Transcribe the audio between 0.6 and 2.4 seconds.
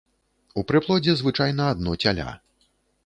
У прыплодзе звычайна адно цяля.